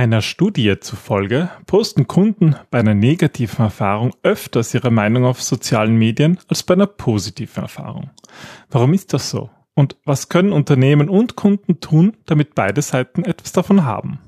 [0.00, 6.38] Einer Studie zufolge posten Kunden bei einer negativen Erfahrung öfters ihre Meinung auf sozialen Medien
[6.48, 8.08] als bei einer positiven Erfahrung.
[8.70, 9.50] Warum ist das so?
[9.74, 14.20] Und was können Unternehmen und Kunden tun, damit beide Seiten etwas davon haben?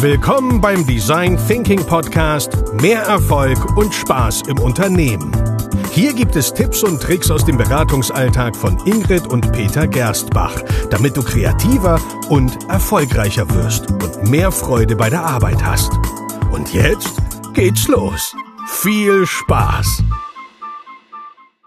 [0.00, 5.55] Willkommen beim Design Thinking Podcast Mehr Erfolg und Spaß im Unternehmen.
[5.92, 11.16] Hier gibt es Tipps und Tricks aus dem Beratungsalltag von Ingrid und Peter Gerstbach, damit
[11.16, 15.92] du kreativer und erfolgreicher wirst und mehr Freude bei der Arbeit hast.
[16.52, 17.20] Und jetzt
[17.54, 18.34] geht's los.
[18.66, 20.02] Viel Spaß!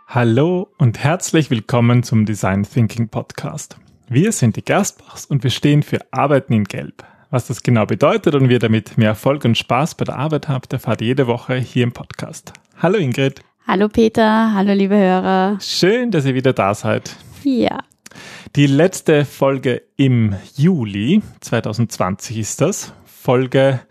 [0.08, 3.78] Hallo und herzlich willkommen zum Design Thinking Podcast.
[4.08, 7.04] Wir sind die Gerstbachs und wir stehen für Arbeiten in Gelb.
[7.30, 10.50] Was das genau bedeutet und wie ihr damit mehr Erfolg und Spaß bei der Arbeit
[10.50, 12.54] habt, erfahrt jede Woche hier im Podcast.
[12.82, 13.42] Hallo Ingrid.
[13.72, 15.60] Hallo Peter, hallo liebe Hörer.
[15.62, 17.16] Schön, dass ihr wieder da seid.
[17.44, 17.78] Ja.
[18.56, 22.94] Die letzte Folge im Juli 2020 ist das.
[23.06, 23.82] Folge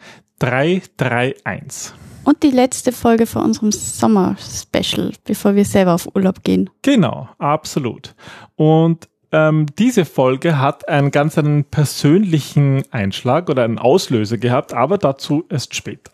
[0.40, 1.92] 331.
[2.24, 6.68] Und die letzte Folge vor unserem Sommer-Special, bevor wir selber auf Urlaub gehen.
[6.82, 8.16] Genau, absolut.
[8.56, 14.98] Und ähm, diese Folge hat einen ganz einen persönlichen Einschlag oder einen Auslöser gehabt, aber
[14.98, 16.10] dazu erst später.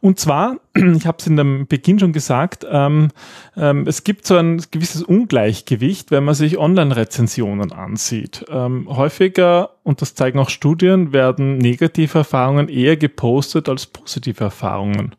[0.00, 3.08] Und zwar, ich habe es in dem Beginn schon gesagt, ähm,
[3.56, 8.44] ähm, es gibt so ein gewisses Ungleichgewicht, wenn man sich Online-Rezensionen ansieht.
[8.50, 15.14] Ähm, häufiger, und das zeigen auch Studien, werden negative Erfahrungen eher gepostet als positive Erfahrungen.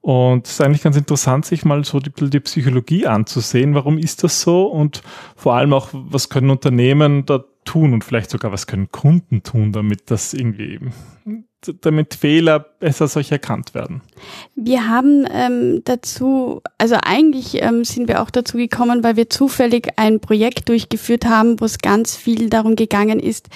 [0.00, 3.74] Und es ist eigentlich ganz interessant, sich mal so die, die, Psychologie anzusehen.
[3.74, 4.66] Warum ist das so?
[4.66, 5.02] Und
[5.36, 9.72] vor allem auch, was können Unternehmen da tun und vielleicht sogar, was können Kunden tun,
[9.72, 10.80] damit das irgendwie
[11.80, 14.02] damit Fehler besser solch erkannt werden?
[14.54, 19.88] Wir haben ähm, dazu, also eigentlich ähm, sind wir auch dazu gekommen, weil wir zufällig
[19.96, 23.48] ein Projekt durchgeführt haben, wo es ganz viel darum gegangen ist,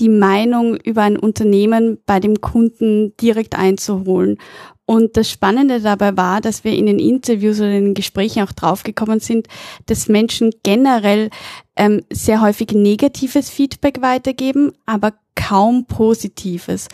[0.00, 4.38] die Meinung über ein Unternehmen bei dem Kunden direkt einzuholen.
[4.86, 8.50] Und das Spannende dabei war, dass wir in den Interviews oder in den Gesprächen auch
[8.50, 9.46] draufgekommen sind,
[9.86, 11.30] dass Menschen generell
[11.76, 16.88] ähm, sehr häufig negatives Feedback weitergeben, aber kaum positives.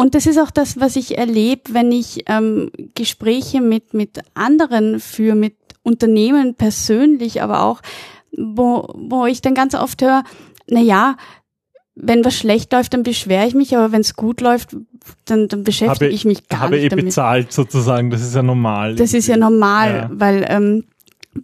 [0.00, 5.00] Und das ist auch das, was ich erlebe, wenn ich ähm, Gespräche mit, mit anderen
[5.00, 7.80] führe, mit Unternehmen persönlich, aber auch,
[8.30, 10.22] wo, wo ich dann ganz oft höre,
[10.68, 11.16] na ja,
[11.96, 14.76] wenn was schlecht läuft, dann beschwere ich mich, aber wenn es gut läuft,
[15.24, 17.06] dann, dann beschäftige habe, ich mich gar habe nicht eh damit.
[17.06, 18.94] bezahlt sozusagen, das ist ja normal.
[18.94, 20.10] Das ist ja normal, Ja.
[20.12, 20.84] weil ähm,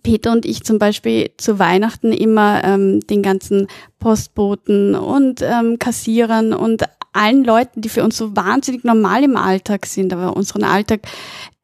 [0.05, 3.67] Peter und ich zum Beispiel zu Weihnachten immer ähm, den ganzen
[3.99, 9.87] Postboten und ähm, Kassierern und allen Leuten, die für uns so wahnsinnig normal im Alltag
[9.87, 11.01] sind, aber unseren Alltag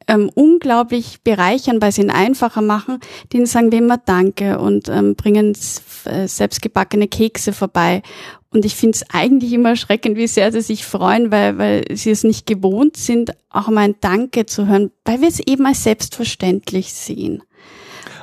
[0.07, 2.99] ähm, unglaublich bereichern, weil sie ihn einfacher machen,
[3.31, 5.55] denen sagen wir immer Danke und ähm, bringen
[6.05, 8.01] äh, selbstgebackene Kekse vorbei.
[8.53, 12.11] Und ich finde es eigentlich immer erschreckend, wie sehr sie sich freuen, weil, weil sie
[12.11, 15.83] es nicht gewohnt sind, auch mal ein Danke zu hören, weil wir es eben als
[15.83, 17.43] selbstverständlich sehen.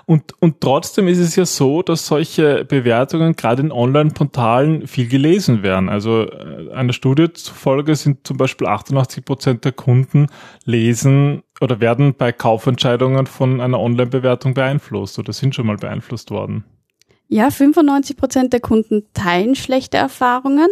[0.09, 5.63] Und, und trotzdem ist es ja so, dass solche Bewertungen gerade in Online-Portalen viel gelesen
[5.63, 5.91] werden.
[5.91, 10.29] Also äh, einer Studie zufolge sind zum Beispiel 88 Prozent der Kunden
[10.65, 16.65] lesen oder werden bei Kaufentscheidungen von einer Online-Bewertung beeinflusst oder sind schon mal beeinflusst worden.
[17.27, 20.71] Ja, 95 Prozent der Kunden teilen schlechte Erfahrungen.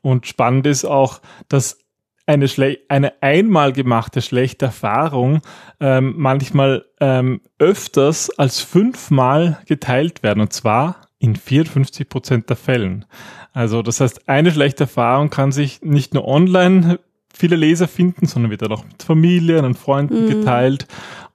[0.00, 1.83] Und spannend ist auch, dass
[2.26, 5.40] eine, schle eine einmal gemachte schlechte Erfahrung
[5.80, 10.40] ähm, manchmal ähm, öfters als fünfmal geteilt werden.
[10.40, 13.04] Und zwar in 54 Prozent der Fällen.
[13.52, 16.98] Also das heißt, eine schlechte Erfahrung kann sich nicht nur online
[17.32, 20.28] viele Leser finden, sondern wird dann auch mit Familien und Freunden Mhm.
[20.28, 20.86] geteilt.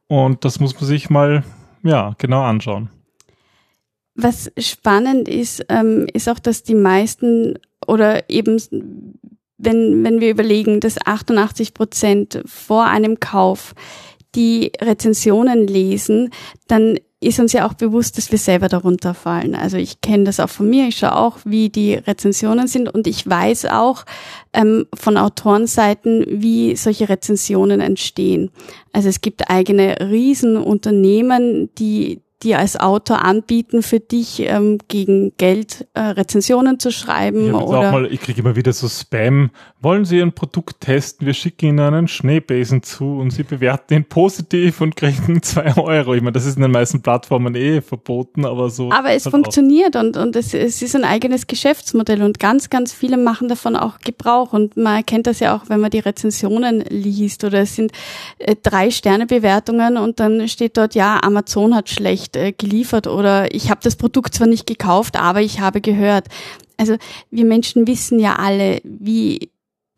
[0.07, 1.43] Und das muss man sich mal
[1.83, 2.89] ja genau anschauen.
[4.15, 7.57] Was spannend ist, ähm, ist auch, dass die meisten
[7.87, 8.59] oder eben,
[9.59, 13.75] wenn, wenn wir überlegen, dass 88 Prozent vor einem Kauf
[14.35, 16.31] die Rezensionen lesen,
[16.67, 19.53] dann ist uns ja auch bewusst, dass wir selber darunter fallen.
[19.53, 23.07] Also ich kenne das auch von mir, ich schaue auch, wie die Rezensionen sind und
[23.07, 24.05] ich weiß auch
[24.53, 28.51] ähm, von Autorenseiten, wie solche Rezensionen entstehen.
[28.93, 35.87] Also es gibt eigene Riesenunternehmen, die die als Autor anbieten, für dich ähm, gegen Geld
[35.93, 39.51] äh, Rezensionen zu schreiben auch oder mal, ich kriege immer wieder so Spam.
[39.81, 41.27] Wollen Sie ein Produkt testen?
[41.27, 46.13] Wir schicken Ihnen einen Schneebesen zu und Sie bewerten ihn positiv und kriegen zwei Euro.
[46.13, 48.89] Ich meine, das ist in den meisten Plattformen eh verboten, aber so.
[48.91, 52.93] Aber es halt funktioniert und, und es, es ist ein eigenes Geschäftsmodell und ganz, ganz
[52.93, 56.81] viele machen davon auch Gebrauch und man erkennt das ja auch, wenn man die Rezensionen
[56.89, 57.91] liest oder es sind
[58.37, 63.53] äh, drei Sterne Bewertungen und dann steht dort, ja, Amazon hat schlecht äh, geliefert oder
[63.53, 66.27] ich habe das Produkt zwar nicht gekauft, aber ich habe gehört.
[66.77, 66.97] Also
[67.29, 69.49] wir Menschen wissen ja alle, wie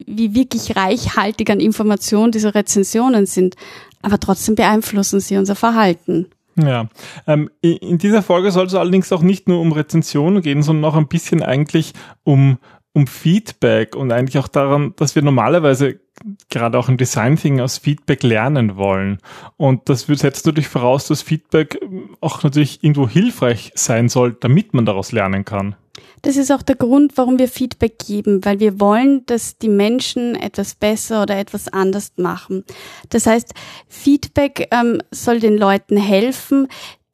[0.06, 3.56] wie wirklich reichhaltig an Informationen diese Rezensionen sind.
[4.02, 6.28] Aber trotzdem beeinflussen sie unser Verhalten.
[6.56, 6.88] Ja,
[7.28, 10.98] ähm, in dieser Folge soll es allerdings auch nicht nur um Rezensionen gehen, sondern auch
[10.98, 11.94] ein bisschen eigentlich
[12.24, 12.58] um,
[12.94, 16.00] um Feedback und eigentlich auch daran, dass wir normalerweise
[16.50, 19.20] gerade auch im Design Thinking aus Feedback lernen wollen.
[19.58, 21.80] Und das setzt natürlich voraus, dass Feedback
[22.20, 25.76] auch natürlich irgendwo hilfreich sein soll, damit man daraus lernen kann.
[26.22, 30.36] Das ist auch der Grund, warum wir Feedback geben, weil wir wollen, dass die Menschen
[30.36, 32.64] etwas besser oder etwas anders machen.
[33.10, 33.54] Das heißt,
[33.88, 36.68] Feedback ähm, soll den Leuten helfen,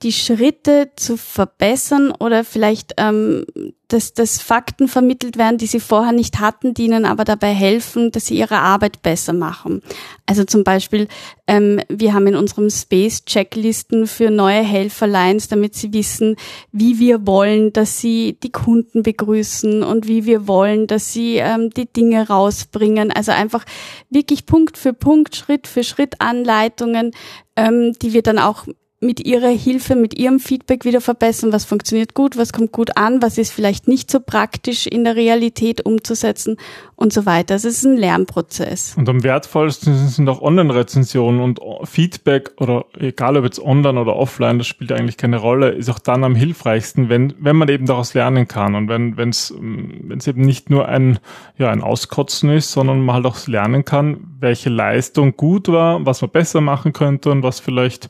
[0.03, 3.45] die Schritte zu verbessern oder vielleicht, ähm,
[3.87, 8.11] dass, dass Fakten vermittelt werden, die sie vorher nicht hatten, die ihnen aber dabei helfen,
[8.11, 9.81] dass sie ihre Arbeit besser machen.
[10.27, 11.07] Also zum Beispiel,
[11.47, 16.35] ähm, wir haben in unserem Space Checklisten für neue Helferlines, damit sie wissen,
[16.71, 21.71] wie wir wollen, dass sie die Kunden begrüßen und wie wir wollen, dass sie ähm,
[21.71, 23.11] die Dinge rausbringen.
[23.11, 23.65] Also einfach
[24.11, 27.13] wirklich Punkt für Punkt, Schritt für Schritt Anleitungen,
[27.55, 28.67] ähm, die wir dann auch
[28.99, 33.21] mit ihrer Hilfe, mit ihrem Feedback wieder verbessern, was funktioniert gut, was kommt gut an,
[33.21, 36.57] was ist vielleicht nicht so praktisch in der Realität umzusetzen
[36.95, 37.53] und so weiter.
[37.53, 38.95] Also es ist ein Lernprozess.
[38.97, 44.57] Und am wertvollsten sind auch Online-Rezensionen und Feedback oder egal ob jetzt online oder offline,
[44.57, 48.15] das spielt eigentlich keine Rolle, ist auch dann am hilfreichsten, wenn, wenn man eben daraus
[48.15, 51.19] lernen kann und wenn wenn es wenn es eben nicht nur ein,
[51.59, 56.21] ja, ein Auskotzen ist, sondern man halt auch lernen kann, welche Leistung gut war, was
[56.21, 58.09] man besser machen könnte und was vielleicht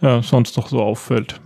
[0.00, 1.40] ja, sonst noch so auffällt.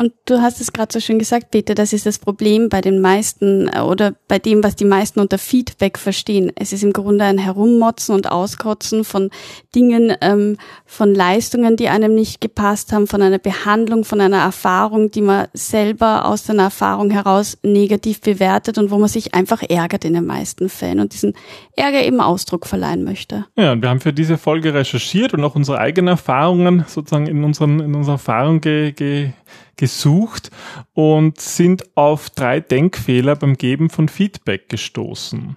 [0.00, 3.02] Und du hast es gerade so schön gesagt, Peter, das ist das Problem bei den
[3.02, 6.50] meisten äh, oder bei dem, was die meisten unter Feedback verstehen.
[6.56, 9.28] Es ist im Grunde ein Herummotzen und Auskotzen von
[9.74, 10.56] Dingen, ähm,
[10.86, 15.48] von Leistungen, die einem nicht gepasst haben, von einer Behandlung, von einer Erfahrung, die man
[15.52, 20.24] selber aus seiner Erfahrung heraus negativ bewertet und wo man sich einfach ärgert in den
[20.24, 21.34] meisten Fällen und diesen
[21.76, 23.44] Ärger eben Ausdruck verleihen möchte.
[23.54, 27.44] Ja, und wir haben für diese Folge recherchiert und auch unsere eigenen Erfahrungen sozusagen in
[27.44, 29.32] unseren in unserer Erfahrung ge, ge
[29.80, 30.50] gesucht
[30.92, 35.56] und sind auf drei Denkfehler beim Geben von Feedback gestoßen.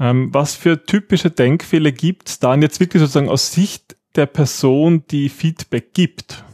[0.00, 4.26] Ähm, was für typische Denkfehler gibt es da und jetzt wirklich sozusagen aus Sicht der
[4.26, 6.44] Person, die Feedback gibt?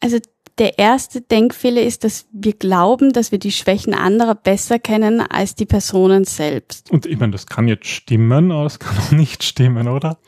[0.00, 0.18] Also
[0.58, 5.54] der erste Denkfehler ist, dass wir glauben, dass wir die Schwächen anderer besser kennen als
[5.54, 6.90] die Personen selbst.
[6.90, 10.18] Und ich meine, das kann jetzt stimmen, aber es kann auch nicht stimmen, oder?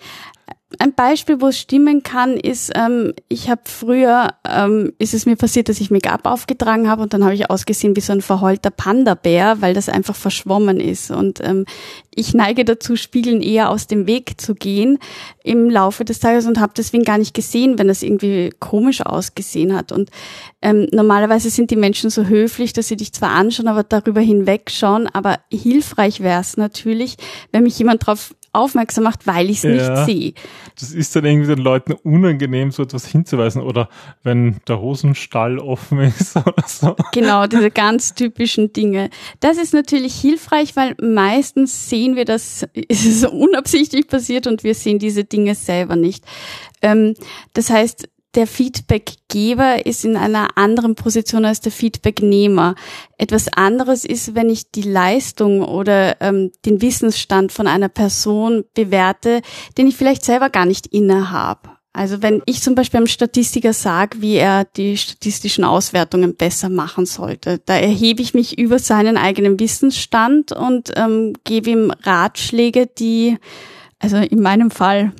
[0.79, 5.35] Ein Beispiel, wo es stimmen kann, ist, ähm, ich habe früher, ähm, ist es mir
[5.35, 8.71] passiert, dass ich Make-up aufgetragen habe und dann habe ich ausgesehen wie so ein verheulter
[8.71, 11.11] Panda-Bär, weil das einfach verschwommen ist.
[11.11, 11.65] Und ähm,
[12.15, 14.99] ich neige dazu, Spiegeln eher aus dem Weg zu gehen
[15.43, 19.75] im Laufe des Tages und habe deswegen gar nicht gesehen, wenn das irgendwie komisch ausgesehen
[19.75, 19.91] hat.
[19.91, 20.11] Und
[20.63, 25.09] ähm, normalerweise sind die Menschen so höflich, dass sie dich zwar anschauen, aber darüber hinwegschauen.
[25.09, 27.17] Aber hilfreich wäre es natürlich,
[27.51, 30.33] wenn mich jemand darauf aufmerksam macht, weil ich es ja, nicht sehe.
[30.79, 33.89] Das ist dann irgendwie den Leuten unangenehm, so etwas hinzuweisen oder
[34.23, 36.97] wenn der Hosenstall offen ist oder so.
[37.13, 39.11] Genau, diese ganz typischen Dinge.
[39.41, 44.75] Das ist natürlich hilfreich, weil meistens sehen wir das, ist es unabsichtlich passiert und wir
[44.75, 46.25] sehen diese Dinge selber nicht.
[46.83, 47.15] Ähm,
[47.53, 52.75] das heißt, der Feedbackgeber ist in einer anderen Position als der Feedbacknehmer.
[53.19, 59.43] Etwas anderes ist, wenn ich die Leistung oder ähm, den Wissensstand von einer Person bewerte,
[59.77, 61.71] den ich vielleicht selber gar nicht inne habe.
[61.93, 67.05] Also wenn ich zum Beispiel einem Statistiker sage, wie er die statistischen Auswertungen besser machen
[67.05, 73.39] sollte, da erhebe ich mich über seinen eigenen Wissensstand und ähm, gebe ihm Ratschläge, die,
[73.99, 75.13] also in meinem Fall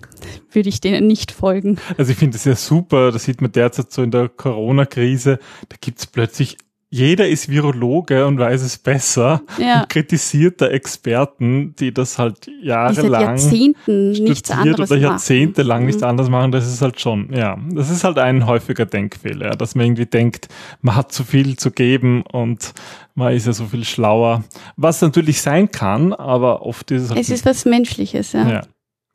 [0.51, 1.79] würde ich denen nicht folgen.
[1.97, 5.77] Also ich finde das ja super, das sieht man derzeit so in der Corona-Krise, da
[5.81, 6.57] gibt's plötzlich
[6.93, 9.83] jeder ist Virologe und weiß es besser ja.
[9.83, 15.87] und kritisiert da Experten, die das halt jahrelang die Jahrzehnten nichts anderes oder jahrzehntelang mhm.
[15.87, 16.51] nichts anderes machen.
[16.51, 20.49] Das ist halt schon, ja, das ist halt ein häufiger Denkfehler, dass man irgendwie denkt,
[20.83, 22.75] man hat zu viel zu geben und
[23.15, 24.43] man ist ja so viel schlauer.
[24.77, 27.21] Was natürlich sein kann, aber oft ist es halt.
[27.21, 28.49] Es ist was Menschliches, ja.
[28.49, 28.63] ja.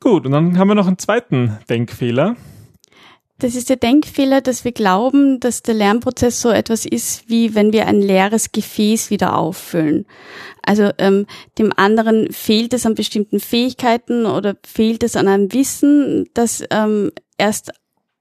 [0.00, 2.36] Gut, und dann haben wir noch einen zweiten Denkfehler.
[3.38, 7.72] Das ist der Denkfehler, dass wir glauben, dass der Lernprozess so etwas ist, wie wenn
[7.72, 10.06] wir ein leeres Gefäß wieder auffüllen.
[10.62, 11.26] Also ähm,
[11.58, 17.12] dem anderen fehlt es an bestimmten Fähigkeiten oder fehlt es an einem Wissen, das ähm,
[17.36, 17.72] erst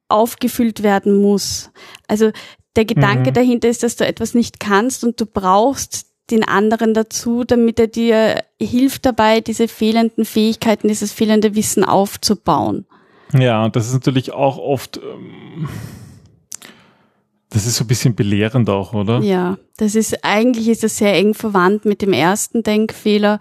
[0.09, 1.71] aufgefüllt werden muss.
[2.07, 2.31] Also
[2.75, 3.35] der Gedanke mhm.
[3.35, 7.87] dahinter ist, dass du etwas nicht kannst und du brauchst den anderen dazu, damit er
[7.87, 12.85] dir hilft dabei, diese fehlenden Fähigkeiten, dieses fehlende Wissen aufzubauen.
[13.33, 15.67] Ja, das ist natürlich auch oft, ähm,
[17.49, 19.19] das ist so ein bisschen belehrend auch, oder?
[19.19, 23.39] Ja, das ist, eigentlich ist das sehr eng verwandt mit dem ersten Denkfehler,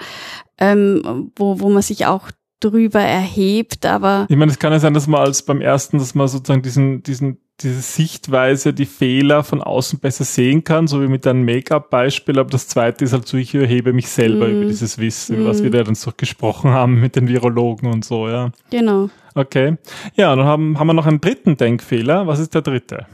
[0.58, 4.26] ähm, wo, wo man sich auch drüber erhebt, aber.
[4.28, 7.02] Ich meine, es kann ja sein, dass man als beim ersten, dass man sozusagen diesen,
[7.02, 12.38] diesen, diese Sichtweise, die Fehler von außen besser sehen kann, so wie mit einem Make-up-Beispiel,
[12.38, 14.50] aber das zweite ist halt so, ich erhebe mich selber mm.
[14.50, 15.46] über dieses Wissen, mm.
[15.46, 18.50] was wir da dann so gesprochen haben mit den Virologen und so, ja.
[18.70, 19.08] Genau.
[19.34, 19.76] Okay.
[20.16, 22.26] Ja, dann haben, haben wir noch einen dritten Denkfehler.
[22.26, 23.06] Was ist der dritte?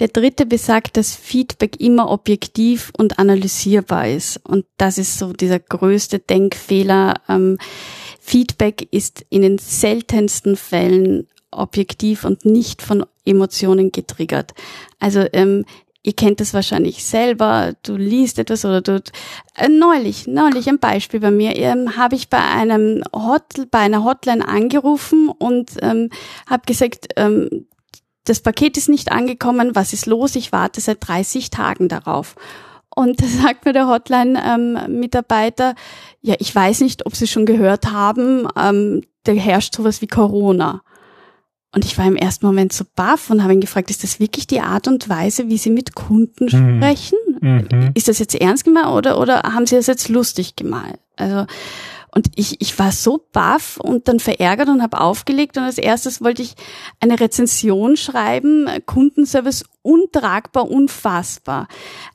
[0.00, 4.38] Der dritte besagt, dass Feedback immer objektiv und analysierbar ist.
[4.44, 7.14] Und das ist so dieser größte Denkfehler.
[7.28, 7.58] Ähm,
[8.18, 14.52] Feedback ist in den seltensten Fällen objektiv und nicht von Emotionen getriggert.
[14.98, 15.64] Also ähm,
[16.02, 19.02] ihr kennt das wahrscheinlich selber, du liest etwas oder du
[19.56, 24.04] äh, neulich, neulich ein Beispiel bei mir, ähm, habe ich bei einem Hot, bei einer
[24.04, 26.10] Hotline angerufen und ähm,
[26.48, 27.66] habe gesagt, ähm,
[28.24, 30.36] das Paket ist nicht angekommen, was ist los?
[30.36, 32.36] Ich warte seit 30 Tagen darauf.
[32.94, 35.74] Und da sagt mir der Hotline-Mitarbeiter, ähm,
[36.22, 40.82] ja, ich weiß nicht, ob Sie schon gehört haben, ähm, da herrscht sowas wie Corona.
[41.72, 44.46] Und ich war im ersten Moment so baff und habe ihn gefragt, ist das wirklich
[44.46, 46.78] die Art und Weise, wie Sie mit Kunden mhm.
[46.78, 47.18] sprechen?
[47.40, 47.90] Mhm.
[47.94, 50.98] Ist das jetzt ernst gemeint oder, oder haben Sie das jetzt lustig gemalt?
[51.16, 51.46] Also,
[52.12, 56.20] und ich, ich war so baff und dann verärgert und habe aufgelegt und als erstes
[56.20, 56.54] wollte ich
[56.98, 61.66] eine Rezension schreiben, Kundenservice untragbar, unfassbar.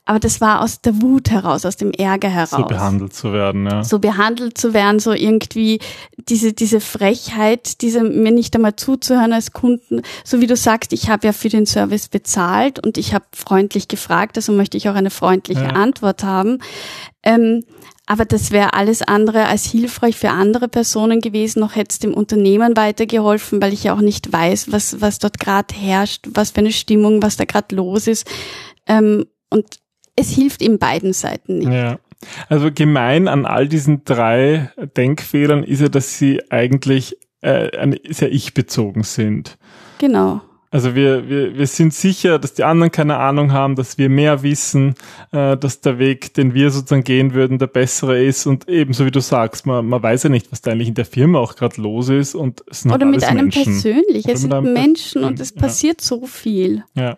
[0.04, 2.50] Aber das war aus der Wut heraus, aus dem Ärger heraus.
[2.50, 3.82] So behandelt zu werden, ja.
[3.82, 5.80] So behandelt zu werden, so irgendwie
[6.28, 10.02] diese, diese Frechheit, diese mir nicht einmal zuzuhören als Kunden.
[10.24, 13.88] So wie du sagst, ich habe ja für den Service bezahlt und ich habe freundlich
[13.88, 15.70] gefragt, also möchte ich auch eine freundliche ja.
[15.70, 16.58] Antwort haben.
[17.24, 17.64] Ähm,
[18.06, 22.14] aber das wäre alles andere als hilfreich für andere Personen gewesen, noch hätte es dem
[22.14, 26.58] Unternehmen weitergeholfen, weil ich ja auch nicht weiß, was, was dort gerade herrscht, was für
[26.58, 28.30] eine Stimmung, was da gerade los ist.
[28.86, 29.66] Ähm, und
[30.14, 31.72] es hilft in beiden Seiten nicht.
[31.72, 31.98] Ja.
[32.48, 39.02] Also gemein an all diesen drei Denkfehlern ist ja, dass sie eigentlich äh, sehr ich-bezogen
[39.02, 39.58] sind.
[39.98, 40.40] Genau.
[40.76, 44.42] Also wir, wir, wir sind sicher, dass die anderen keine Ahnung haben, dass wir mehr
[44.42, 44.94] wissen,
[45.32, 48.44] äh, dass der Weg, den wir sozusagen gehen würden, der bessere ist.
[48.44, 51.06] Und ebenso wie du sagst, man, man weiß ja nicht, was da eigentlich in der
[51.06, 52.34] Firma auch gerade los ist.
[52.34, 53.64] Und es sind Oder mit einem Menschen.
[53.64, 54.28] persönlich.
[54.28, 56.08] es sind Menschen und es passiert ja.
[56.08, 56.84] so viel.
[56.94, 57.16] Ja.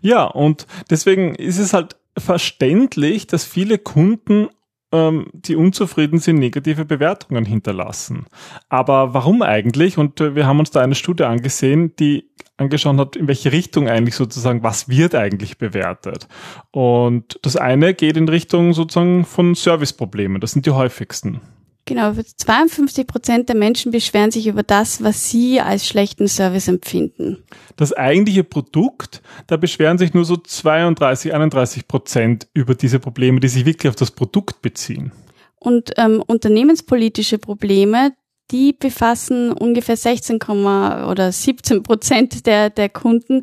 [0.00, 4.48] Ja, und deswegen ist es halt verständlich, dass viele Kunden
[4.94, 8.26] ähm, die unzufrieden sind, negative Bewertungen hinterlassen.
[8.68, 9.98] Aber warum eigentlich?
[9.98, 13.88] Und äh, wir haben uns da eine Studie angesehen, die angeschaut hat, in welche Richtung
[13.88, 16.28] eigentlich sozusagen, was wird eigentlich bewertet.
[16.70, 20.40] Und das eine geht in Richtung sozusagen von Serviceproblemen.
[20.40, 21.40] Das sind die häufigsten.
[21.86, 27.44] Genau, 52 Prozent der Menschen beschweren sich über das, was sie als schlechten Service empfinden.
[27.76, 33.48] Das eigentliche Produkt, da beschweren sich nur so 32, 31 Prozent über diese Probleme, die
[33.48, 35.12] sich wirklich auf das Produkt beziehen.
[35.58, 38.12] Und ähm, unternehmenspolitische Probleme,
[38.50, 43.42] die befassen ungefähr 16, oder 17 Prozent der, der Kunden,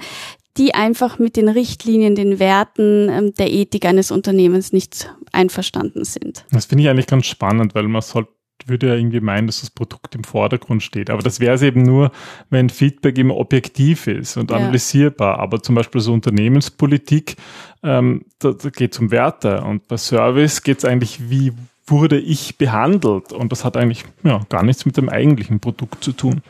[0.57, 6.45] die einfach mit den Richtlinien, den Werten ähm, der Ethik eines Unternehmens nicht einverstanden sind.
[6.51, 8.31] Das finde ich eigentlich ganz spannend, weil man sollte
[8.67, 11.09] würde ja irgendwie meinen, dass das Produkt im Vordergrund steht.
[11.09, 12.11] Aber das wäre es eben nur,
[12.49, 15.37] wenn Feedback immer objektiv ist und analysierbar.
[15.37, 15.43] Ja.
[15.43, 17.35] Aber zum Beispiel so Unternehmenspolitik,
[17.83, 19.61] ähm, da, da geht es um Werte.
[19.63, 21.53] Und bei Service geht es eigentlich, wie
[21.85, 23.33] wurde ich behandelt?
[23.33, 26.41] Und das hat eigentlich ja, gar nichts mit dem eigentlichen Produkt zu tun.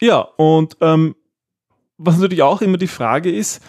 [0.00, 1.16] Ja, und ähm,
[1.98, 3.60] was natürlich auch immer die Frage ist,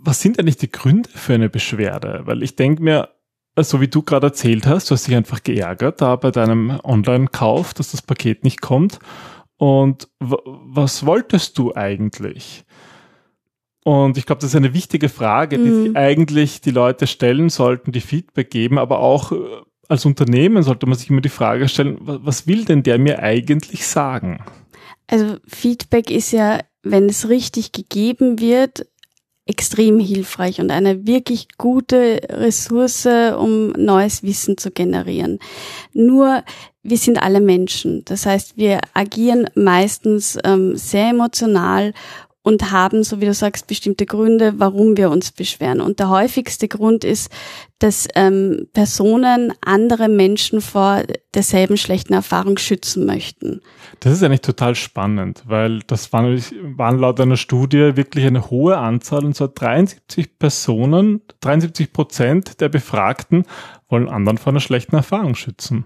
[0.00, 2.22] was sind eigentlich die Gründe für eine Beschwerde?
[2.24, 3.10] Weil ich denke mir,
[3.56, 7.74] so wie du gerade erzählt hast, du hast dich einfach geärgert da bei deinem Online-Kauf,
[7.74, 8.98] dass das Paket nicht kommt.
[9.56, 12.64] Und was wolltest du eigentlich?
[13.84, 15.96] Und ich glaube, das ist eine wichtige Frage, die mhm.
[15.96, 19.36] eigentlich die Leute stellen sollten, die Feedback geben, aber auch äh,
[19.88, 23.86] als Unternehmen sollte man sich immer die Frage stellen, was will denn der mir eigentlich
[23.86, 24.44] sagen?
[25.06, 28.86] Also Feedback ist ja wenn es richtig gegeben wird,
[29.46, 33.06] extrem hilfreich und eine wirklich gute Ressource,
[33.38, 35.38] um neues Wissen zu generieren.
[35.94, 36.44] Nur
[36.82, 38.04] wir sind alle Menschen.
[38.04, 41.92] Das heißt, wir agieren meistens ähm, sehr emotional
[42.48, 45.82] und haben, so wie du sagst, bestimmte Gründe, warum wir uns beschweren.
[45.82, 47.30] Und der häufigste Grund ist,
[47.78, 51.02] dass ähm, Personen andere Menschen vor
[51.34, 53.60] derselben schlechten Erfahrung schützen möchten.
[54.00, 56.42] Das ist eigentlich total spannend, weil das waren,
[56.76, 62.70] waren laut einer Studie wirklich eine hohe Anzahl, und zwar 73 Personen, 73 Prozent der
[62.70, 63.44] Befragten
[63.90, 65.84] wollen anderen vor einer schlechten Erfahrung schützen.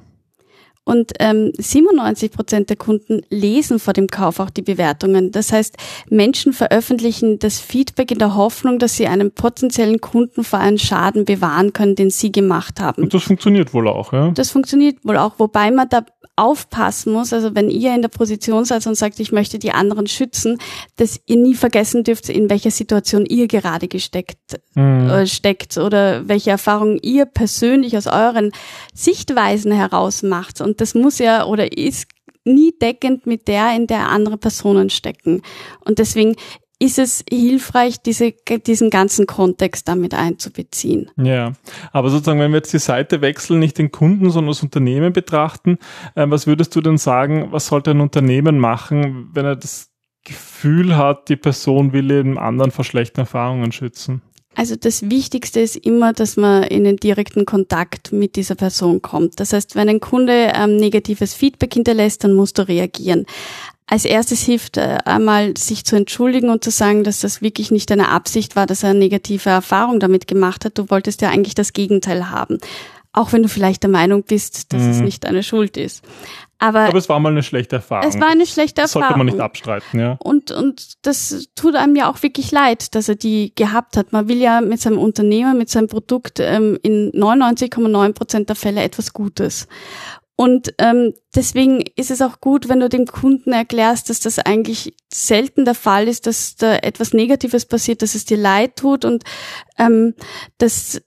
[0.85, 5.31] Und ähm, 97 Prozent der Kunden lesen vor dem Kauf auch die Bewertungen.
[5.31, 5.77] Das heißt,
[6.11, 11.25] Menschen veröffentlichen das Feedback in der Hoffnung, dass sie einen potenziellen Kunden vor einem Schaden
[11.25, 13.03] bewahren können, den sie gemacht haben.
[13.03, 14.33] Und das funktioniert wohl auch, ja?
[14.33, 16.05] Das funktioniert wohl auch, wobei man da
[16.37, 20.07] aufpassen muss, also wenn ihr in der Position seid und sagt, ich möchte die anderen
[20.07, 20.59] schützen,
[20.97, 25.11] dass ihr nie vergessen dürft, in welcher Situation ihr gerade gesteckt mhm.
[25.11, 28.53] äh, steckt oder welche Erfahrungen ihr persönlich aus euren
[28.95, 30.61] Sichtweisen heraus macht.
[30.63, 32.07] Und das muss ja oder ist
[32.45, 35.43] nie deckend mit der, in der andere Personen stecken.
[35.85, 36.37] Und deswegen
[36.83, 38.35] ist es hilfreich, diese,
[38.67, 41.11] diesen ganzen Kontext damit einzubeziehen.
[41.17, 41.53] Ja,
[41.93, 45.79] aber sozusagen, wenn wir jetzt die Seite wechseln, nicht den Kunden, sondern das Unternehmen betrachten,
[46.17, 49.93] äh, was würdest du denn sagen, was sollte ein Unternehmen machen, wenn er das
[50.25, 54.21] Gefühl hat, die Person will eben anderen vor schlechten Erfahrungen schützen?
[54.55, 59.41] Also das Wichtigste ist immer, dass man in den direkten Kontakt mit dieser Person kommt.
[59.41, 63.27] Das heißt, wenn ein Kunde ähm, negatives Feedback hinterlässt, dann musst du reagieren.
[63.87, 67.91] Als erstes hilft äh, einmal, sich zu entschuldigen und zu sagen, dass das wirklich nicht
[67.91, 70.79] deine Absicht war, dass er eine negative Erfahrung damit gemacht hat.
[70.79, 72.59] Du wolltest ja eigentlich das Gegenteil haben.
[73.13, 74.91] Auch wenn du vielleicht der Meinung bist, dass mhm.
[74.91, 76.03] es nicht deine Schuld ist.
[76.63, 78.09] Aber, Aber es war mal eine schlechte Erfahrung.
[78.09, 79.09] Es war eine schlechte das Erfahrung.
[79.09, 80.17] Sollte man nicht abstreiten, ja.
[80.21, 84.13] Und, und das tut einem ja auch wirklich leid, dass er die gehabt hat.
[84.13, 88.81] Man will ja mit seinem Unternehmen, mit seinem Produkt ähm, in 99,9 Prozent der Fälle
[88.81, 89.67] etwas Gutes.
[90.37, 94.95] Und ähm, deswegen ist es auch gut, wenn du dem Kunden erklärst, dass das eigentlich
[95.13, 99.25] selten der Fall ist, dass da etwas Negatives passiert, dass es dir leid tut und
[99.79, 100.15] ähm,
[100.59, 101.03] dass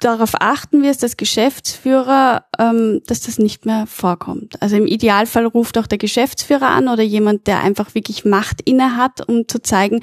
[0.00, 4.60] darauf achten wirst als Geschäftsführer, ähm, dass das nicht mehr vorkommt.
[4.62, 8.96] Also im Idealfall ruft auch der Geschäftsführer an oder jemand, der einfach wirklich Macht inne
[8.96, 10.00] hat, um zu zeigen,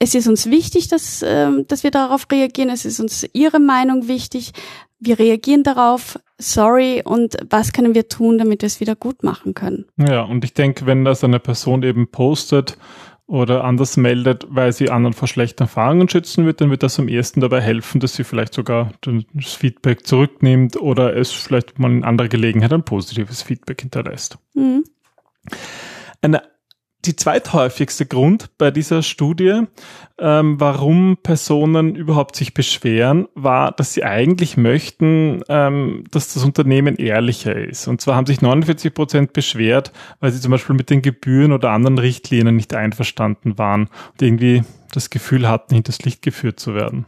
[0.00, 2.68] es ist uns wichtig, dass, ähm, dass wir darauf reagieren.
[2.68, 4.52] Es ist uns Ihre Meinung wichtig
[5.06, 9.54] wir reagieren darauf, sorry, und was können wir tun, damit wir es wieder gut machen
[9.54, 9.86] können?
[9.96, 12.76] Ja, und ich denke, wenn das eine Person eben postet
[13.26, 17.08] oder anders meldet, weil sie anderen vor schlechten Erfahrungen schützen wird, dann wird das am
[17.08, 22.04] ersten dabei helfen, dass sie vielleicht sogar das Feedback zurücknimmt oder es vielleicht mal in
[22.04, 24.38] anderer Gelegenheit ein positives Feedback hinterlässt.
[24.54, 24.84] Mhm.
[26.20, 26.42] Eine
[27.06, 29.62] die zweithäufigste Grund bei dieser Studie,
[30.18, 36.96] ähm, warum Personen überhaupt sich beschweren, war, dass sie eigentlich möchten, ähm, dass das Unternehmen
[36.96, 37.88] ehrlicher ist.
[37.88, 41.70] Und zwar haben sich 49 Prozent beschwert, weil sie zum Beispiel mit den Gebühren oder
[41.70, 47.06] anderen Richtlinien nicht einverstanden waren und irgendwie das Gefühl hatten, hinters Licht geführt zu werden.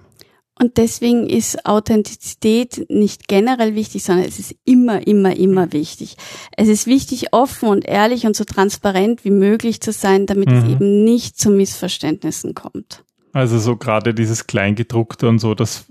[0.59, 6.17] Und deswegen ist Authentizität nicht generell wichtig, sondern es ist immer, immer, immer wichtig.
[6.57, 10.57] Es ist wichtig, offen und ehrlich und so transparent wie möglich zu sein, damit mhm.
[10.57, 13.05] es eben nicht zu Missverständnissen kommt.
[13.35, 15.85] Also so gerade dieses Kleingedruckte und so, das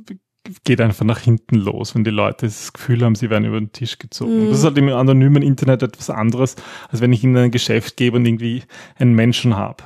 [0.63, 3.71] geht einfach nach hinten los, wenn die Leute das Gefühl haben, sie werden über den
[3.71, 4.45] Tisch gezogen.
[4.45, 4.49] Mhm.
[4.49, 6.55] Das ist halt im anonymen Internet etwas anderes,
[6.89, 8.63] als wenn ich in ein Geschäft gebe und irgendwie
[8.97, 9.83] einen Menschen habe.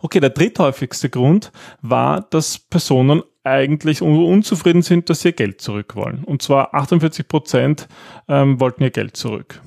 [0.00, 1.52] Okay, der dritthäufigste Grund
[1.82, 6.24] war, dass Personen eigentlich unzufrieden sind, dass sie ihr Geld zurück wollen.
[6.24, 7.88] Und zwar 48 Prozent
[8.28, 9.60] ähm, wollten ihr Geld zurück.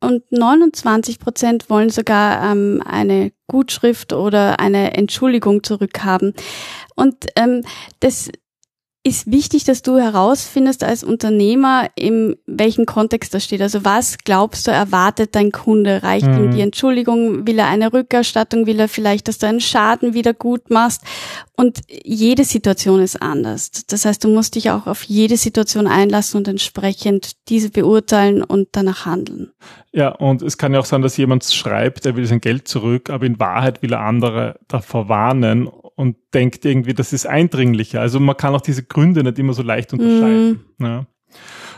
[0.00, 6.34] Und 29 Prozent wollen sogar ähm, eine Gutschrift oder eine Entschuldigung zurückhaben.
[6.94, 7.62] Und ähm,
[8.00, 8.30] das
[9.06, 13.60] ist wichtig, dass du herausfindest als Unternehmer, in welchem Kontext das steht.
[13.60, 16.02] Also was glaubst du, erwartet dein Kunde?
[16.02, 16.44] Reicht mhm.
[16.44, 17.46] ihm die Entschuldigung?
[17.46, 18.66] Will er eine Rückerstattung?
[18.66, 21.02] Will er vielleicht, dass du einen Schaden wieder gut machst?
[21.54, 23.70] Und jede Situation ist anders.
[23.88, 28.68] Das heißt, du musst dich auch auf jede Situation einlassen und entsprechend diese beurteilen und
[28.72, 29.52] danach handeln.
[29.92, 33.10] Ja, und es kann ja auch sein, dass jemand schreibt, er will sein Geld zurück,
[33.10, 38.00] aber in Wahrheit will er andere davor warnen und denkt irgendwie, das ist eindringlicher.
[38.00, 40.64] Also man kann auch diese Gründe nicht immer so leicht unterscheiden.
[40.78, 40.84] Mm.
[40.84, 41.06] Ja.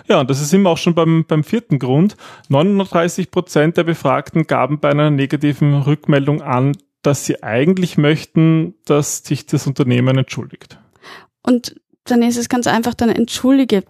[0.09, 2.17] Ja, und das ist immer auch schon beim, beim vierten Grund.
[2.49, 9.19] 39 Prozent der Befragten gaben bei einer negativen Rückmeldung an, dass sie eigentlich möchten, dass
[9.19, 10.79] sich das Unternehmen entschuldigt.
[11.43, 13.83] Und dann ist es ganz einfach, dann entschuldige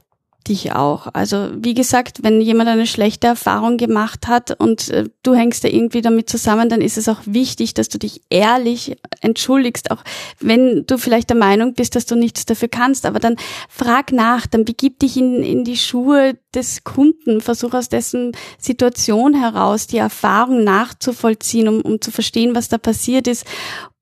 [0.48, 1.08] dich auch.
[1.12, 5.68] Also wie gesagt, wenn jemand eine schlechte Erfahrung gemacht hat und äh, du hängst da
[5.68, 10.02] irgendwie damit zusammen, dann ist es auch wichtig, dass du dich ehrlich entschuldigst, auch
[10.40, 13.06] wenn du vielleicht der Meinung bist, dass du nichts dafür kannst.
[13.06, 13.36] Aber dann
[13.68, 19.34] frag nach, dann begib dich in, in die Schuhe des Kunden, versuch aus dessen Situation
[19.34, 23.44] heraus die Erfahrung nachzuvollziehen, um, um zu verstehen, was da passiert ist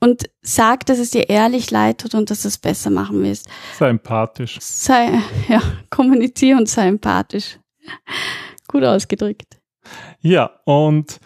[0.05, 3.49] und sag, dass es dir ehrlich leid tut und dass du es besser machen willst.
[3.79, 4.59] Sei empathisch.
[4.61, 7.59] Sei, ja, kommuniziere und sei empathisch.
[8.69, 9.57] Gut ausgedrückt.
[10.21, 11.19] Ja, und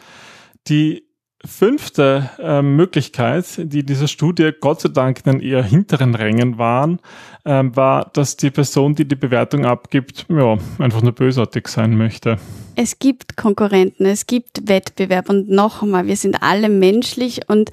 [0.69, 1.09] die
[1.45, 7.01] fünfte äh, Möglichkeit, die dieser Studie Gott sei Dank in eher hinteren Rängen waren,
[7.45, 12.37] äh, war, dass die Person, die die Bewertung abgibt, ja, einfach nur bösartig sein möchte.
[12.77, 17.71] Es gibt Konkurrenten, es gibt Wettbewerb und noch einmal, wir sind alle menschlich und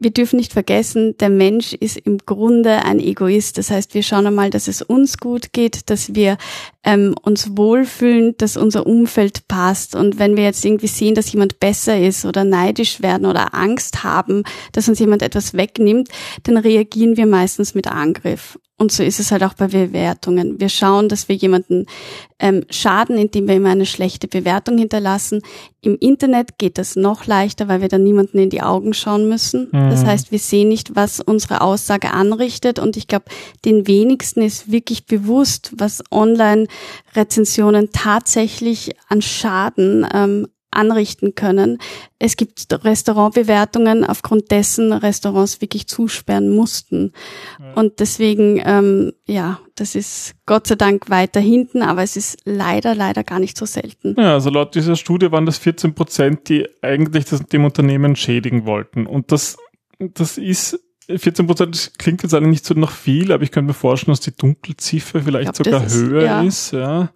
[0.00, 3.58] wir dürfen nicht vergessen, der Mensch ist im Grunde ein Egoist.
[3.58, 6.38] Das heißt, wir schauen einmal, dass es uns gut geht, dass wir
[6.82, 9.94] ähm, uns wohlfühlen, dass unser Umfeld passt.
[9.94, 14.02] Und wenn wir jetzt irgendwie sehen, dass jemand besser ist oder neidisch werden oder Angst
[14.02, 16.08] haben, dass uns jemand etwas wegnimmt,
[16.44, 18.58] dann reagieren wir meistens mit Angriff.
[18.80, 20.58] Und so ist es halt auch bei Bewertungen.
[20.58, 21.84] Wir schauen, dass wir jemanden
[22.38, 25.42] ähm, schaden, indem wir ihm eine schlechte Bewertung hinterlassen.
[25.82, 29.68] Im Internet geht das noch leichter, weil wir dann niemanden in die Augen schauen müssen.
[29.70, 29.90] Mhm.
[29.90, 32.78] Das heißt, wir sehen nicht, was unsere Aussage anrichtet.
[32.78, 33.26] Und ich glaube,
[33.66, 41.78] den wenigsten ist wirklich bewusst, was Online-Rezensionen tatsächlich an Schaden ähm, anrichten können.
[42.18, 47.12] Es gibt Restaurantbewertungen, aufgrund dessen Restaurants wirklich zusperren mussten.
[47.58, 47.72] Ja.
[47.74, 52.94] Und deswegen, ähm, ja, das ist Gott sei Dank weiter hinten, aber es ist leider,
[52.94, 54.14] leider gar nicht so selten.
[54.18, 58.66] Ja, also laut dieser Studie waren das 14 Prozent, die eigentlich das, dem Unternehmen schädigen
[58.66, 59.06] wollten.
[59.06, 59.56] Und das,
[59.98, 60.78] das ist
[61.16, 64.20] 14 Prozent klingt jetzt eigentlich nicht so noch viel, aber ich könnte mir vorstellen, dass
[64.20, 66.42] die Dunkelziffer vielleicht glaub, sogar ist, höher ja.
[66.42, 66.72] ist.
[66.72, 67.10] Ja.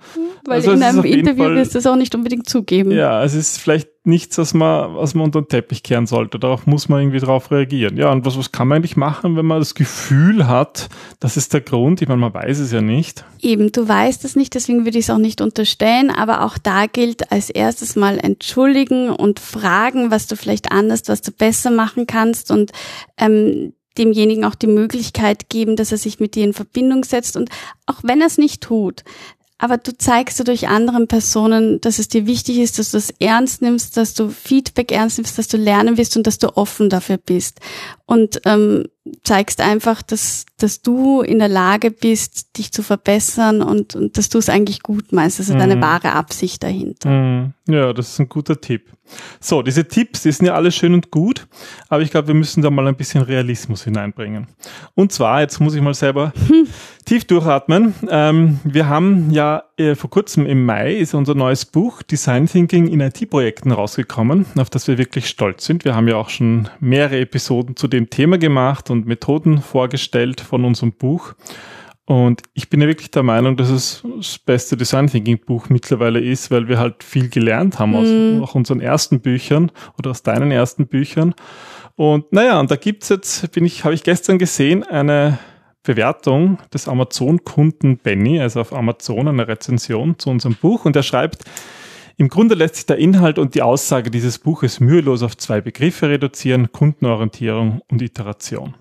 [0.46, 2.90] Weil also in einem Interview wirst du es auch nicht unbedingt zugeben.
[2.90, 6.38] Ja, es ist vielleicht nichts, was man, was man unter den Teppich kehren sollte.
[6.38, 7.96] Darauf muss man irgendwie drauf reagieren.
[7.96, 11.54] Ja, und was, was kann man eigentlich machen, wenn man das Gefühl hat, das ist
[11.54, 12.02] der Grund?
[12.02, 13.24] Ich meine, man weiß es ja nicht.
[13.40, 16.86] Eben, du weißt es nicht, deswegen würde ich es auch nicht unterstellen, aber auch da
[16.86, 22.06] gilt als erstes mal entschuldigen und fragen, was du vielleicht anders, was du besser machen
[22.06, 22.72] kannst und
[23.16, 27.50] ähm, demjenigen auch die Möglichkeit geben, dass er sich mit dir in Verbindung setzt und
[27.86, 29.04] auch wenn er es nicht tut,
[29.58, 33.62] aber du zeigst dadurch anderen Personen, dass es dir wichtig ist, dass du es ernst
[33.62, 37.18] nimmst, dass du Feedback ernst nimmst, dass du lernen wirst und dass du offen dafür
[37.18, 37.60] bist.
[38.04, 38.84] Und ähm,
[39.22, 44.30] zeigst einfach, dass, dass du in der Lage bist, dich zu verbessern und, und dass
[44.30, 45.38] du es eigentlich gut meinst.
[45.38, 45.58] Das ist mhm.
[45.58, 47.10] deine wahre Absicht dahinter.
[47.10, 47.52] Mhm.
[47.66, 48.90] Ja, das ist ein guter Tipp.
[49.40, 51.46] So, diese Tipps, die sind ja alle schön und gut,
[51.88, 54.46] aber ich glaube, wir müssen da mal ein bisschen Realismus hineinbringen.
[54.94, 56.66] Und zwar, jetzt muss ich mal selber hm.
[57.04, 57.94] tief durchatmen.
[58.08, 62.86] Ähm, wir haben ja äh, vor kurzem im Mai ist unser neues Buch Design Thinking
[62.88, 65.84] in IT-Projekten rausgekommen, auf das wir wirklich stolz sind.
[65.84, 70.64] Wir haben ja auch schon mehrere Episoden zu dem Thema gemacht und Methoden vorgestellt von
[70.64, 71.34] unserem Buch.
[72.06, 76.20] Und ich bin ja wirklich der Meinung, dass es das beste Design Thinking Buch mittlerweile
[76.20, 78.42] ist, weil wir halt viel gelernt haben aus mhm.
[78.42, 81.34] auch unseren ersten Büchern oder aus deinen ersten Büchern.
[81.96, 85.38] Und naja, und da gibt's jetzt, bin ich, habe ich gestern gesehen, eine
[85.84, 90.84] Bewertung des Amazon-Kunden Benny, also auf Amazon eine Rezension zu unserem Buch.
[90.84, 91.44] Und er schreibt,
[92.16, 96.08] im Grunde lässt sich der Inhalt und die Aussage dieses Buches mühelos auf zwei Begriffe
[96.08, 98.74] reduzieren, Kundenorientierung und Iteration.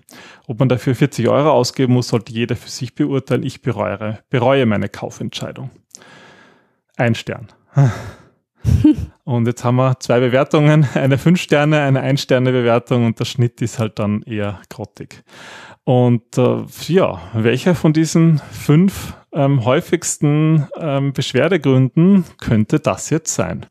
[0.48, 3.44] Ob man dafür 40 Euro ausgeben muss, sollte jeder für sich beurteilen.
[3.44, 5.72] Ich bereue, bereue meine Kaufentscheidung.
[6.96, 7.48] Ein Stern.
[9.26, 13.26] Und jetzt haben wir zwei Bewertungen, eine 5 Sterne, eine 1 Sterne Bewertung und der
[13.26, 15.24] Schnitt ist halt dann eher grottig.
[15.86, 23.66] Und äh, ja, welcher von diesen fünf ähm, häufigsten ähm, Beschwerdegründen könnte das jetzt sein?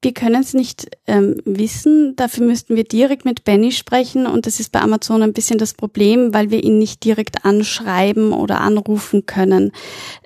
[0.00, 2.14] Wir können es nicht ähm, wissen.
[2.14, 4.26] Dafür müssten wir direkt mit Benny sprechen.
[4.26, 8.32] Und das ist bei Amazon ein bisschen das Problem, weil wir ihn nicht direkt anschreiben
[8.32, 9.72] oder anrufen können.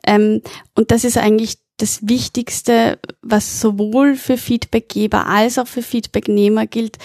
[0.07, 0.43] Ähm,
[0.75, 6.99] und das ist eigentlich das Wichtigste, was sowohl für Feedbackgeber als auch für Feedbacknehmer gilt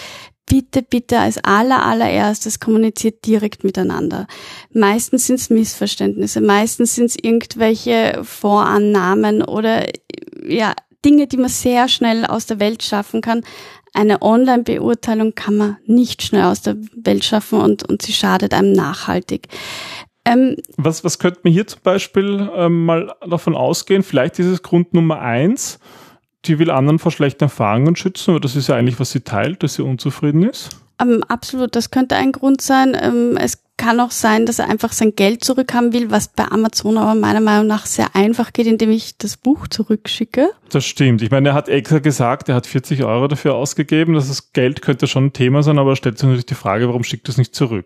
[0.48, 4.26] bitte, bitte als aller, allererstes kommuniziert direkt miteinander.
[4.72, 9.86] Meistens sind es Missverständnisse, meistens sind es irgendwelche Vorannahmen oder
[10.46, 13.44] ja, Dinge, die man sehr schnell aus der Welt schaffen kann.
[13.94, 18.72] Eine Online-Beurteilung kann man nicht schnell aus der Welt schaffen und, und sie schadet einem
[18.72, 19.48] nachhaltig.
[20.24, 24.02] Ähm, was, was könnte man hier zum Beispiel ähm, mal davon ausgehen?
[24.02, 25.78] Vielleicht ist es Grund Nummer eins,
[26.44, 29.62] die will anderen vor schlechten Erfahrungen schützen, aber das ist ja eigentlich, was sie teilt,
[29.62, 30.70] dass sie unzufrieden ist.
[31.00, 32.96] Ähm, absolut, das könnte ein Grund sein.
[33.00, 36.98] Ähm, es kann auch sein, dass er einfach sein Geld zurückhaben will, was bei Amazon
[36.98, 40.50] aber meiner Meinung nach sehr einfach geht, indem ich das Buch zurückschicke.
[40.70, 41.22] Das stimmt.
[41.22, 44.14] Ich meine, er hat extra gesagt, er hat 40 Euro dafür ausgegeben.
[44.14, 47.04] Das Geld könnte schon ein Thema sein, aber er stellt sich natürlich die Frage, warum
[47.04, 47.84] schickt er es nicht zurück?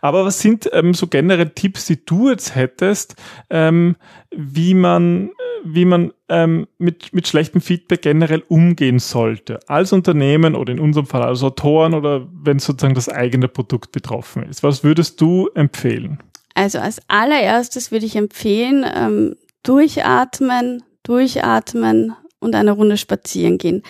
[0.00, 3.16] Aber was sind ähm, so generell Tipps, die du jetzt hättest,
[3.50, 3.96] ähm,
[4.30, 5.30] wie man,
[5.64, 9.60] wie man ähm, mit, mit schlechtem Feedback generell umgehen sollte?
[9.68, 14.42] Als Unternehmen oder in unserem Fall als Autoren oder wenn sozusagen das eigene Produkt betroffen
[14.44, 14.62] ist.
[14.62, 16.18] Was würdest du empfehlen?
[16.54, 23.82] Also als allererstes würde ich empfehlen, ähm, durchatmen, durchatmen, und eine Runde spazieren gehen.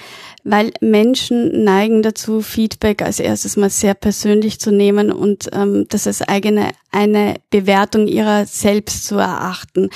[0.45, 6.07] Weil Menschen neigen dazu, Feedback als erstes mal sehr persönlich zu nehmen und ähm, das
[6.07, 9.91] als eigene eine Bewertung ihrer selbst zu erachten.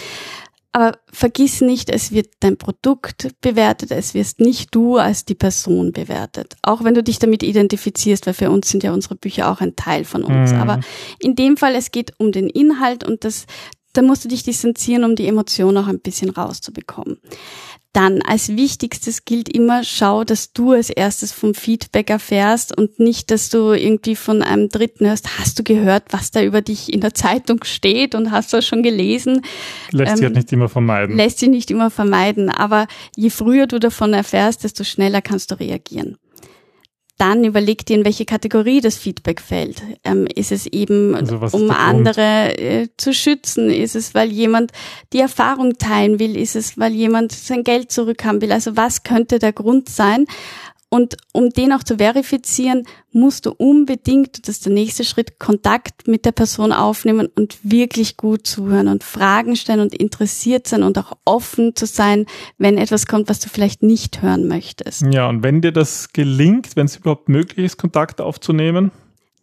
[0.72, 5.92] Aber vergiss nicht, es wird dein Produkt bewertet, es wirst nicht du als die Person
[5.92, 6.56] bewertet.
[6.62, 9.76] Auch wenn du dich damit identifizierst, weil für uns sind ja unsere Bücher auch ein
[9.76, 10.52] Teil von uns.
[10.52, 10.60] Mhm.
[10.60, 10.80] Aber
[11.18, 13.44] in dem Fall, es geht um den Inhalt und das,
[13.92, 17.18] da musst du dich distanzieren, um die Emotion auch ein bisschen rauszubekommen.
[17.92, 23.30] Dann als wichtigstes gilt immer, schau, dass du als erstes vom Feedback erfährst und nicht,
[23.30, 27.02] dass du irgendwie von einem Dritten hörst, hast du gehört, was da über dich in
[27.02, 29.42] der Zeitung steht und hast du das schon gelesen?
[29.90, 31.16] Lässt ähm, sich halt nicht immer vermeiden.
[31.16, 35.60] Lässt sich nicht immer vermeiden, aber je früher du davon erfährst, desto schneller kannst du
[35.60, 36.16] reagieren
[37.22, 39.80] dann überleg dir, in welche Kategorie das Feedback fällt.
[40.02, 43.70] Ähm, ist es eben, also um andere äh, zu schützen?
[43.70, 44.72] Ist es, weil jemand
[45.12, 46.36] die Erfahrung teilen will?
[46.36, 48.50] Ist es, weil jemand sein Geld zurückhaben will?
[48.50, 50.26] Also was könnte der Grund sein?
[50.92, 56.06] Und um den auch zu verifizieren, musst du unbedingt, das ist der nächste Schritt, Kontakt
[56.06, 60.98] mit der Person aufnehmen und wirklich gut zuhören und Fragen stellen und interessiert sein und
[60.98, 62.26] auch offen zu sein,
[62.58, 65.02] wenn etwas kommt, was du vielleicht nicht hören möchtest.
[65.10, 68.90] Ja, und wenn dir das gelingt, wenn es überhaupt möglich ist, Kontakt aufzunehmen,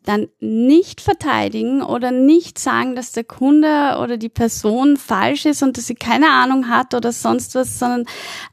[0.03, 5.77] dann nicht verteidigen oder nicht sagen, dass der Kunde oder die Person falsch ist und
[5.77, 8.05] dass sie keine Ahnung hat oder sonst was, sondern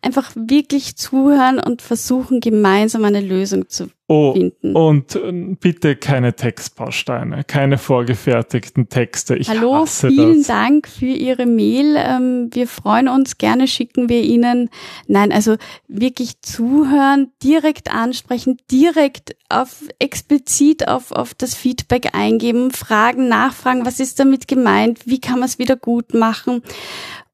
[0.03, 4.77] einfach wirklich zuhören und versuchen, gemeinsam eine Lösung zu Oh, finden.
[4.77, 9.35] und äh, bitte keine Textbausteine, keine vorgefertigten Texte.
[9.35, 10.47] Ich Hallo, hasse vielen das.
[10.47, 11.97] Dank für Ihre Mail.
[11.99, 14.71] Ähm, wir freuen uns, gerne schicken wir Ihnen.
[15.09, 15.57] Nein, also
[15.89, 23.99] wirklich zuhören, direkt ansprechen, direkt auf explizit auf, auf das Feedback eingeben, fragen, nachfragen, was
[23.99, 26.63] ist damit gemeint, wie kann man es wieder gut machen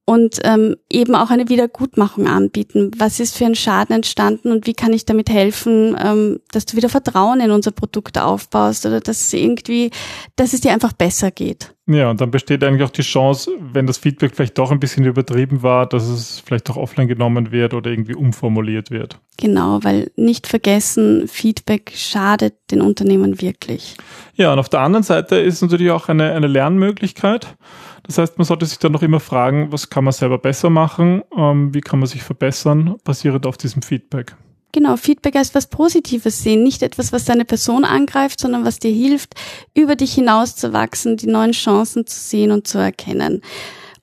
[0.04, 2.90] und ähm, eben auch eine Wiedergutmachung anbieten.
[2.96, 6.76] Was ist für ein Schaden entstanden und wie kann ich damit helfen, ähm, dass du
[6.76, 9.90] wieder Vertrauen in unser Produkt aufbaust oder dass irgendwie,
[10.36, 11.74] dass es dir einfach besser geht.
[11.86, 15.04] Ja, und dann besteht eigentlich auch die Chance, wenn das Feedback vielleicht doch ein bisschen
[15.04, 19.18] übertrieben war, dass es vielleicht doch offline genommen wird oder irgendwie umformuliert wird.
[19.36, 23.96] Genau, weil nicht vergessen, Feedback schadet den Unternehmen wirklich.
[24.34, 27.56] Ja, und auf der anderen Seite ist natürlich auch eine, eine Lernmöglichkeit.
[28.04, 31.22] Das heißt, man sollte sich dann noch immer fragen, was kann man selber besser machen,
[31.36, 34.34] ähm, wie kann man sich verbessern, basierend auf diesem Feedback.
[34.72, 38.90] Genau, Feedback als was Positives sehen, nicht etwas, was deine Person angreift, sondern was dir
[38.90, 39.34] hilft,
[39.74, 43.42] über dich hinauszuwachsen, die neuen Chancen zu sehen und zu erkennen.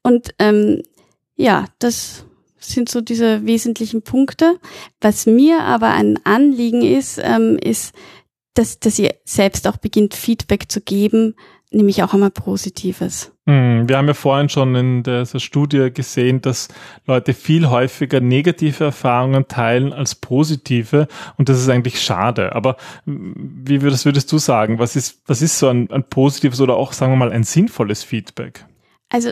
[0.03, 0.83] Und ähm,
[1.35, 2.25] ja, das
[2.59, 4.59] sind so diese wesentlichen Punkte.
[5.01, 7.93] Was mir aber ein Anliegen ist, ähm, ist,
[8.53, 11.35] dass, dass ihr selbst auch beginnt, Feedback zu geben,
[11.71, 13.31] nämlich auch einmal Positives.
[13.47, 16.67] Hm, wir haben ja vorhin schon in dieser Studie gesehen, dass
[17.05, 22.55] Leute viel häufiger negative Erfahrungen teilen als positive und das ist eigentlich schade.
[22.55, 26.75] Aber wie würdest, würdest du sagen, was ist, was ist so ein, ein positives oder
[26.75, 28.65] auch, sagen wir mal, ein sinnvolles Feedback?
[29.09, 29.31] Also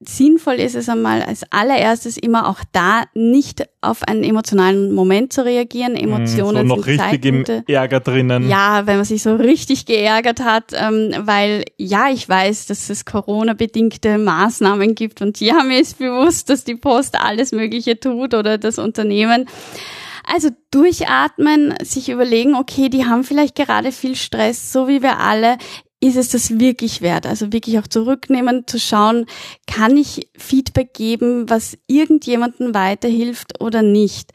[0.00, 5.44] sinnvoll ist es einmal als allererstes immer auch da nicht auf einen emotionalen Moment zu
[5.44, 5.92] reagieren.
[5.92, 7.64] Mhm, Emotionen so noch sind richtig Zeitpunkte.
[7.66, 8.48] im Ärger drinnen.
[8.48, 13.04] Ja, wenn man sich so richtig geärgert hat, ähm, weil ja, ich weiß, dass es
[13.04, 18.56] Corona-bedingte Maßnahmen gibt und ja, mir ist bewusst, dass die Post alles Mögliche tut oder
[18.56, 19.46] das Unternehmen.
[20.24, 25.58] Also durchatmen, sich überlegen, okay, die haben vielleicht gerade viel Stress, so wie wir alle
[26.00, 27.26] ist es das wirklich wert?
[27.26, 29.26] Also wirklich auch zurücknehmen, zu schauen,
[29.66, 34.32] kann ich Feedback geben, was irgendjemandem weiterhilft oder nicht?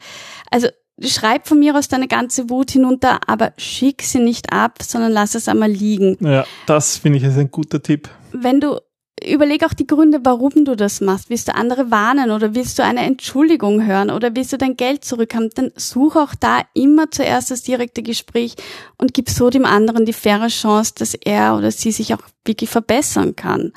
[0.50, 0.68] Also
[1.00, 5.34] schreib von mir aus deine ganze Wut hinunter, aber schick sie nicht ab, sondern lass
[5.34, 6.16] es einmal liegen.
[6.20, 8.08] Ja, das finde ich ist ein guter Tipp.
[8.32, 8.80] Wenn du
[9.24, 11.30] überleg auch die Gründe, warum du das machst.
[11.30, 15.04] Willst du andere warnen oder willst du eine Entschuldigung hören oder willst du dein Geld
[15.04, 15.50] zurückhaben?
[15.54, 18.54] Dann such auch da immer zuerst das direkte Gespräch
[18.98, 22.68] und gib so dem anderen die faire Chance, dass er oder sie sich auch wirklich
[22.68, 23.72] verbessern kann.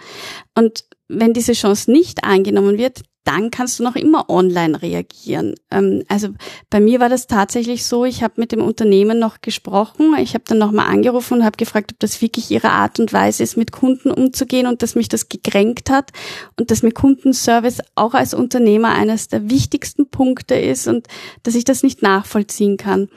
[0.55, 5.55] Und wenn diese Chance nicht angenommen wird, dann kannst du noch immer online reagieren.
[5.71, 6.29] Ähm, also
[6.69, 10.45] bei mir war das tatsächlich so, ich habe mit dem Unternehmen noch gesprochen, ich habe
[10.47, 13.71] dann nochmal angerufen und habe gefragt, ob das wirklich ihre Art und Weise ist, mit
[13.71, 16.11] Kunden umzugehen und dass mich das gekränkt hat
[16.57, 21.07] und dass mir Kundenservice auch als Unternehmer eines der wichtigsten Punkte ist und
[21.43, 23.09] dass ich das nicht nachvollziehen kann.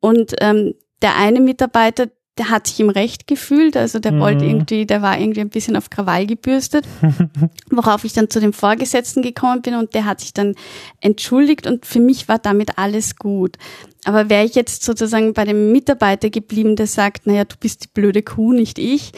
[0.00, 4.20] Und ähm, der eine Mitarbeiter, der hat sich im Recht gefühlt, also der mhm.
[4.20, 6.86] wollte irgendwie, der war irgendwie ein bisschen auf Krawall gebürstet,
[7.70, 10.54] worauf ich dann zu dem Vorgesetzten gekommen bin und der hat sich dann
[11.00, 13.58] entschuldigt und für mich war damit alles gut.
[14.04, 17.88] Aber wäre ich jetzt sozusagen bei dem Mitarbeiter geblieben, der sagt, naja, du bist die
[17.92, 19.12] blöde Kuh, nicht ich,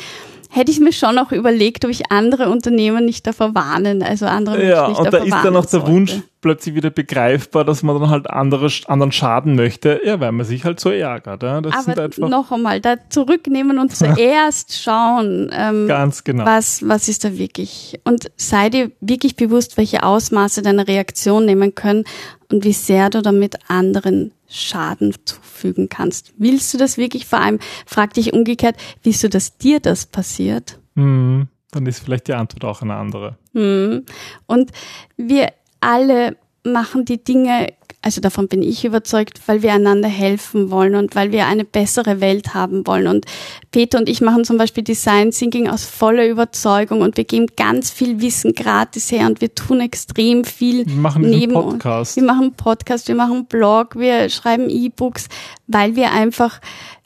[0.55, 4.65] hätte ich mir schon auch überlegt, ob ich andere Unternehmen nicht davor warnen, also andere
[4.65, 6.91] ja, Menschen nicht davor warnen Ja, und da ist dann auch der Wunsch plötzlich wieder
[6.91, 10.91] begreifbar, dass man dann halt andere, anderen schaden möchte, ja, weil man sich halt so
[10.91, 11.43] ärgert.
[11.43, 11.61] Ja?
[11.61, 16.47] Das Aber einfach noch einmal, da zurücknehmen und zuerst schauen, ähm, Ganz genau.
[16.47, 17.99] was, was ist da wirklich.
[18.05, 22.05] Und sei dir wirklich bewusst, welche Ausmaße deine Reaktion nehmen können
[22.53, 26.35] und wie sehr du damit anderen Schaden zufügen kannst.
[26.39, 27.27] Willst du das wirklich?
[27.27, 30.79] Vor allem frag dich umgekehrt, willst du, dass dir das passiert?
[30.95, 33.37] Mhm dann ist vielleicht die Antwort auch eine andere.
[33.53, 34.05] Hm.
[34.47, 34.71] Und
[35.17, 37.69] wir alle machen die Dinge,
[38.03, 42.21] also davon bin ich überzeugt, weil wir einander helfen wollen und weil wir eine bessere
[42.21, 43.07] Welt haben wollen.
[43.07, 43.27] Und
[43.71, 47.91] Peter und ich machen zum Beispiel Design Thinking aus voller Überzeugung und wir geben ganz
[47.91, 52.17] viel Wissen gratis her und wir tun extrem viel wir machen neben Podcast.
[52.17, 55.29] Wir machen Podcast, wir machen Blog, wir schreiben E-Books,
[55.67, 56.61] weil wir einfach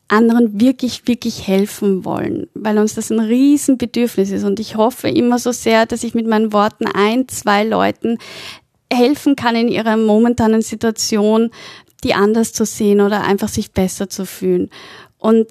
[0.08, 4.44] anderen wirklich, wirklich helfen wollen, weil uns das ein Riesenbedürfnis ist.
[4.44, 8.18] Und ich hoffe immer so sehr, dass ich mit meinen Worten ein, zwei Leuten
[8.92, 11.50] helfen kann in ihrer momentanen Situation,
[12.04, 14.70] die anders zu sehen oder einfach sich besser zu fühlen.
[15.18, 15.48] Und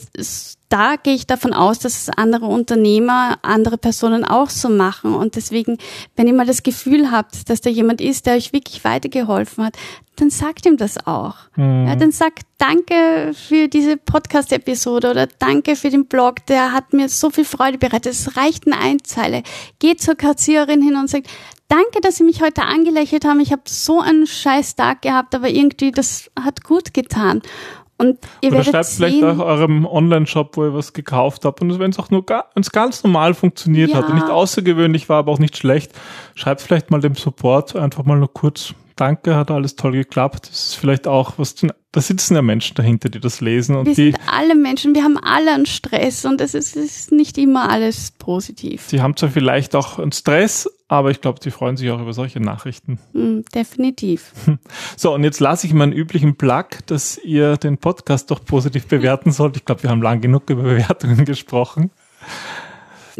[0.69, 5.13] da gehe ich davon aus, dass es andere Unternehmer, andere Personen auch so machen.
[5.13, 5.77] Und deswegen,
[6.15, 9.77] wenn ihr mal das Gefühl habt, dass da jemand ist, der euch wirklich weitergeholfen hat,
[10.15, 11.35] dann sagt ihm das auch.
[11.55, 11.87] Mhm.
[11.87, 17.07] Ja, dann sagt Danke für diese Podcast-Episode oder Danke für den Blog, der hat mir
[17.07, 18.13] so viel Freude bereitet.
[18.13, 19.43] Es reicht eine Einzeile.
[19.79, 21.27] Geht zur Kassiererin hin und sagt,
[21.67, 23.39] Danke, dass Sie mich heute angelächelt haben.
[23.41, 27.41] Ich habe so einen scheiß Tag gehabt, aber irgendwie das hat gut getan.
[27.97, 31.61] Und ihr Oder schreibt sehen, vielleicht auch eurem Online-Shop, wo ihr was gekauft habt.
[31.61, 33.97] Und wenn es auch nur ganz, ganz normal funktioniert ja.
[33.97, 35.91] hat und nicht außergewöhnlich war, aber auch nicht schlecht,
[36.35, 40.49] schreibt vielleicht mal dem Support einfach mal nur kurz danke, hat alles toll geklappt.
[40.49, 41.55] Das ist vielleicht auch was,
[41.91, 43.75] da sitzen ja Menschen dahinter, die das lesen.
[43.75, 47.11] Und wir die, sind alle Menschen, wir haben alle einen Stress und es ist, ist
[47.11, 48.85] nicht immer alles positiv.
[48.87, 52.13] Sie haben zwar vielleicht auch einen Stress, aber ich glaube, die freuen sich auch über
[52.13, 52.99] solche Nachrichten.
[53.13, 54.33] Mm, definitiv.
[54.95, 59.31] So, und jetzt lasse ich meinen üblichen Plug, dass ihr den Podcast doch positiv bewerten
[59.31, 59.55] sollt.
[59.55, 61.91] Ich glaube, wir haben lang genug über Bewertungen gesprochen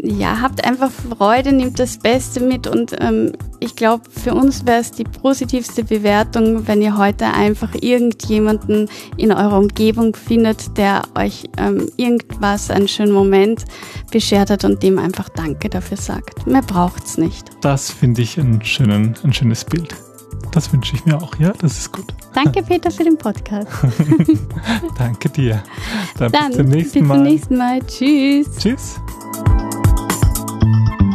[0.02, 4.80] ja, habt einfach Freude, nehmt das Beste mit und ähm, ich glaube, für uns wäre
[4.80, 11.44] es die positivste Bewertung, wenn ihr heute einfach irgendjemanden in eurer Umgebung findet, der euch
[11.56, 13.64] ähm, irgendwas, einen schönen Moment
[14.10, 16.46] beschert hat und dem einfach Danke dafür sagt.
[16.46, 17.50] Mehr braucht's nicht.
[17.60, 19.94] Das finde ich ein, schönen, ein schönes Bild.
[20.52, 22.06] Das wünsche ich mir auch, ja, das ist gut.
[22.34, 23.68] Danke, Peter, für den Podcast.
[24.96, 25.62] Danke dir.
[26.16, 27.22] Dann, Dann bis zum nächsten Mal.
[27.22, 27.80] Bis zum nächsten Mal.
[27.86, 28.56] Tschüss.
[28.56, 29.00] Tschüss.
[30.70, 31.07] Thank you.